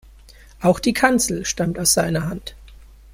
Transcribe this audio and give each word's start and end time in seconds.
Auch 0.61 0.79
die 0.79 0.93
Kanzel 0.93 1.45
stammt 1.45 1.77
aus 1.77 1.93
seiner 1.93 2.27
Hand. 2.27 2.55